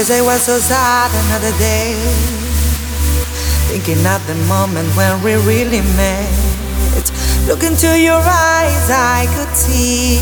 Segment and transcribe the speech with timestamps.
[0.00, 1.92] Yes, I was so sad another day.
[3.68, 7.04] Thinking of the moment when we really met.
[7.44, 10.16] Look into your eyes, I could see.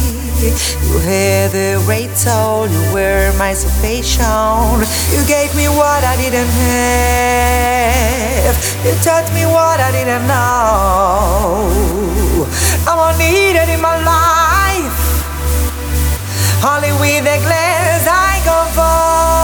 [0.83, 4.83] You had the great soul, you were my salvation.
[5.15, 6.99] You gave me what I didn't have.
[8.83, 11.71] You taught me what I didn't know.
[12.83, 14.91] I'm all needed in my life.
[16.67, 19.38] Only with a glance I go for.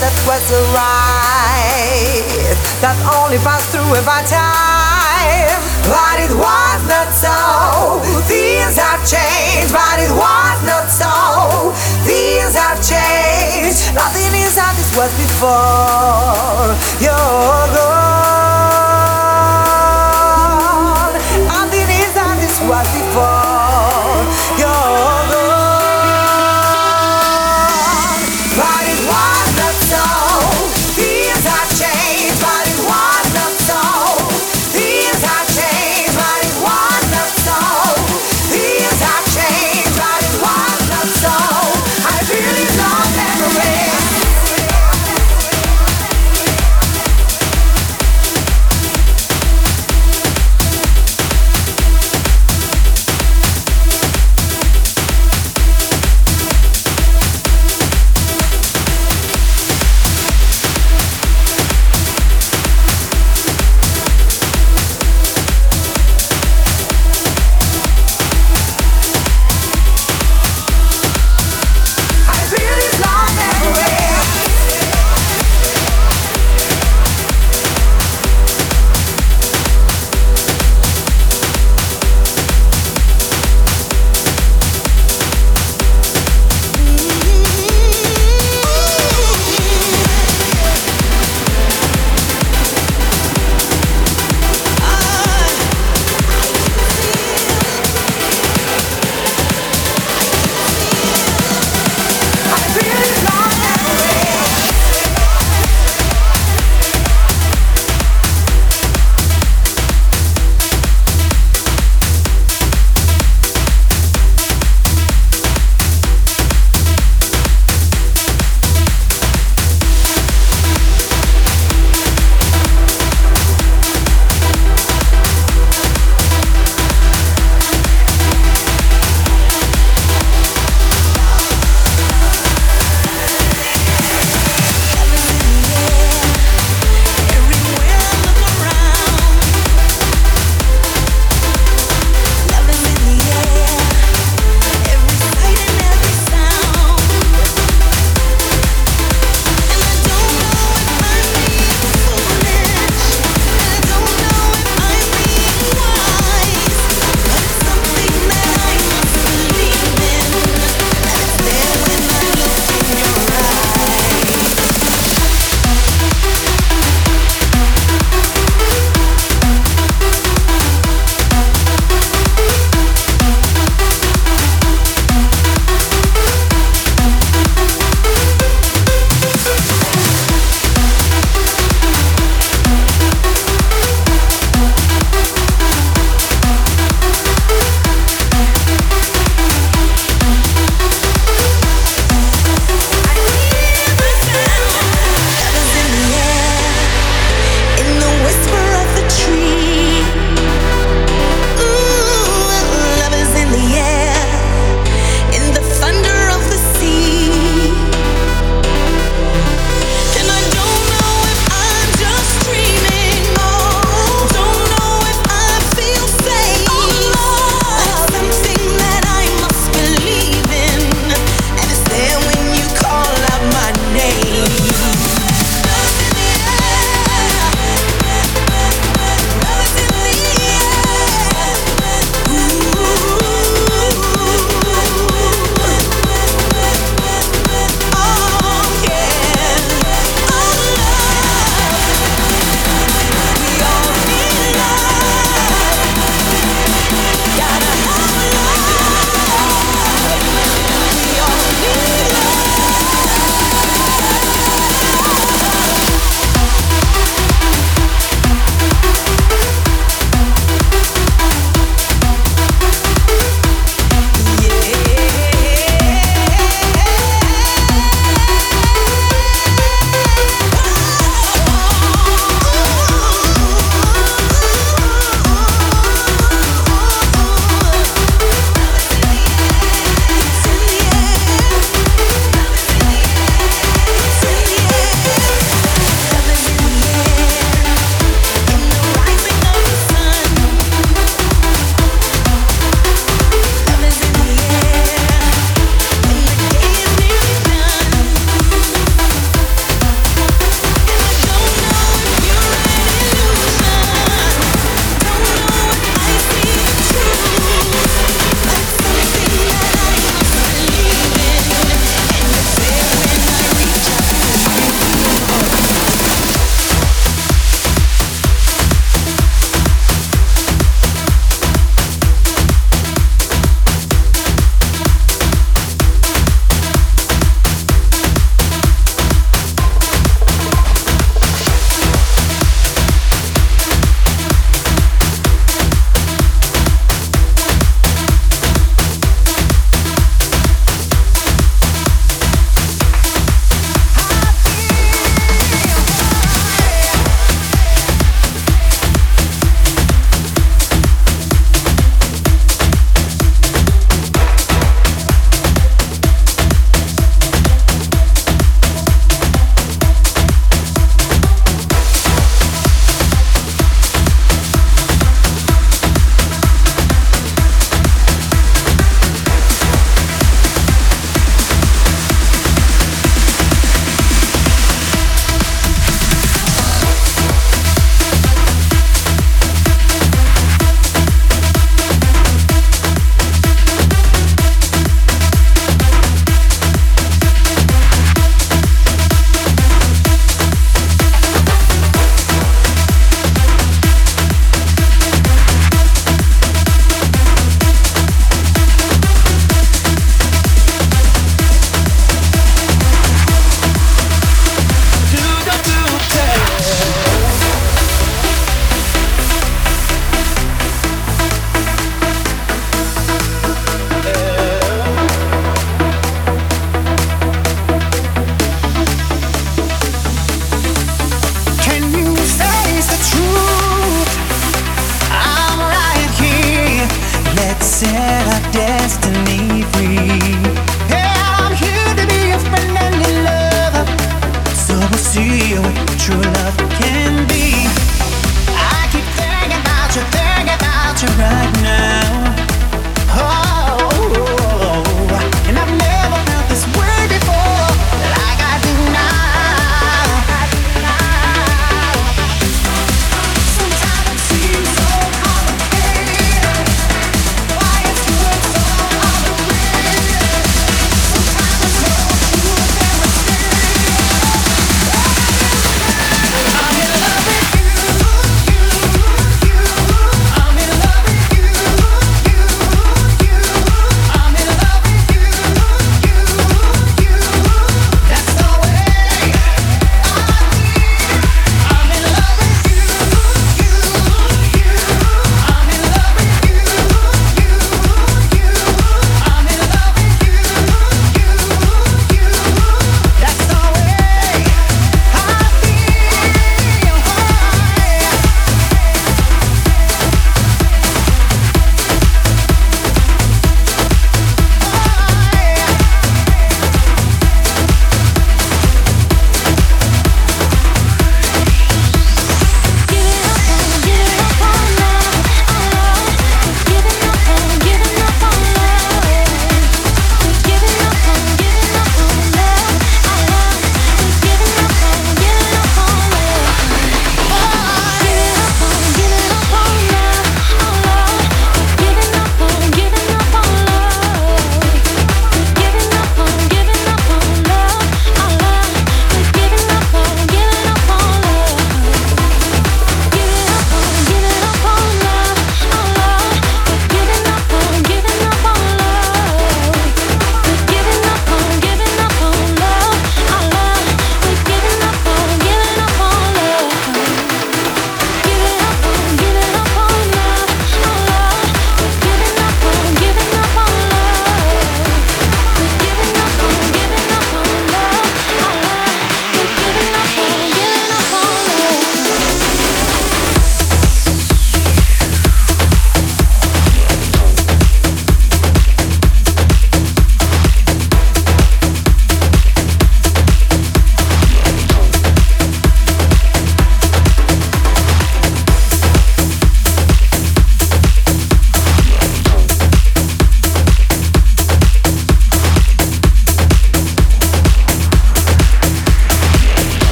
[0.00, 2.56] That was the right.
[2.80, 5.60] That only passed through every time.
[5.84, 8.00] But it was not so.
[8.24, 11.76] Things have changed, but it was not so.
[12.08, 13.92] Things have changed.
[13.92, 16.72] Nothing is as it was before.
[17.04, 18.59] You're gone.